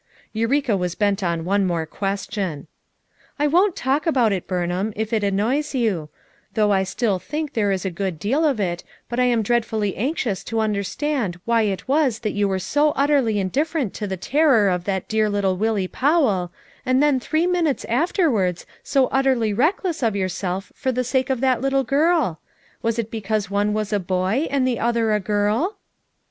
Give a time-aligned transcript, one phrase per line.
[0.33, 2.65] Eureka was bent on one more question.
[3.37, 6.09] "I won't talk about it, Burnham, if it an noys you;
[6.55, 9.95] though I still think there is a good deal of it, but I am dreadfully
[9.95, 14.17] anxious to un derstand why it was that you were so utterly indifferent to the
[14.17, 16.51] terror of that dear little 208 FOUR MOTHEES AT CHAUTAUQUA "Willie Powell,
[16.83, 21.41] and then three minutes after wards so utterly reckless of yourself for the sake of
[21.41, 22.39] that little girl
[22.81, 25.77] Was it because one was a hoy, and the other a girl!"